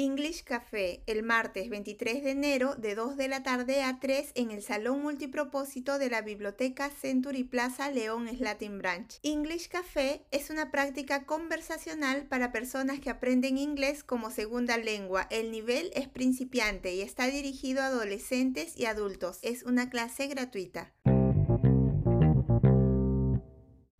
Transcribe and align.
English 0.00 0.44
Café 0.44 1.02
el 1.06 1.24
martes 1.24 1.68
23 1.70 2.22
de 2.22 2.30
enero 2.30 2.76
de 2.76 2.94
2 2.94 3.16
de 3.16 3.26
la 3.26 3.42
tarde 3.42 3.82
a 3.82 3.98
3 3.98 4.30
en 4.36 4.52
el 4.52 4.62
Salón 4.62 5.02
Multipropósito 5.02 5.98
de 5.98 6.08
la 6.08 6.22
Biblioteca 6.22 6.88
Century 6.88 7.42
Plaza 7.42 7.90
León 7.90 8.28
Latin 8.38 8.78
Branch. 8.78 9.18
English 9.24 9.68
Café 9.68 10.24
es 10.30 10.50
una 10.50 10.70
práctica 10.70 11.26
conversacional 11.26 12.28
para 12.28 12.52
personas 12.52 13.00
que 13.00 13.10
aprenden 13.10 13.58
inglés 13.58 14.04
como 14.04 14.30
segunda 14.30 14.76
lengua. 14.76 15.26
El 15.32 15.50
nivel 15.50 15.90
es 15.96 16.06
principiante 16.06 16.94
y 16.94 17.00
está 17.00 17.26
dirigido 17.26 17.82
a 17.82 17.86
adolescentes 17.86 18.78
y 18.78 18.86
adultos. 18.86 19.40
Es 19.42 19.64
una 19.64 19.90
clase 19.90 20.28
gratuita. 20.28 20.94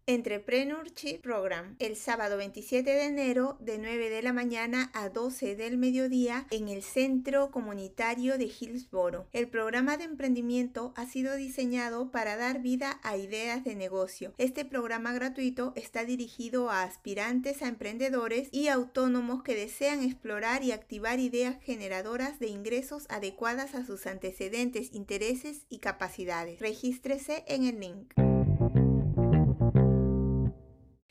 Entrepreneurship 0.08 1.20
Program 1.20 1.76
el 1.80 1.94
sábado 1.94 2.38
27 2.38 2.88
de 2.88 3.04
enero 3.04 3.58
de 3.60 3.76
9 3.76 4.08
de 4.08 4.22
la 4.22 4.32
mañana 4.32 4.90
a 4.94 5.10
12 5.10 5.54
del 5.54 5.76
mediodía 5.76 6.46
en 6.50 6.70
el 6.70 6.82
Centro 6.82 7.50
Comunitario 7.50 8.38
de 8.38 8.46
Hillsboro. 8.46 9.26
El 9.34 9.48
programa 9.48 9.98
de 9.98 10.04
emprendimiento 10.04 10.94
ha 10.96 11.04
sido 11.04 11.34
diseñado 11.34 12.10
para 12.10 12.38
dar 12.38 12.62
vida 12.62 12.98
a 13.02 13.18
ideas 13.18 13.64
de 13.64 13.74
negocio. 13.74 14.32
Este 14.38 14.64
programa 14.64 15.12
gratuito 15.12 15.74
está 15.76 16.06
dirigido 16.06 16.70
a 16.70 16.84
aspirantes 16.84 17.60
a 17.60 17.68
emprendedores 17.68 18.48
y 18.50 18.68
autónomos 18.68 19.42
que 19.42 19.54
desean 19.54 20.02
explorar 20.02 20.64
y 20.64 20.72
activar 20.72 21.20
ideas 21.20 21.62
generadoras 21.62 22.38
de 22.38 22.46
ingresos 22.46 23.04
adecuadas 23.10 23.74
a 23.74 23.84
sus 23.84 24.06
antecedentes, 24.06 24.88
intereses 24.94 25.66
y 25.68 25.80
capacidades. 25.80 26.60
Regístrese 26.60 27.44
en 27.46 27.64
el 27.64 27.78
link. 27.78 28.27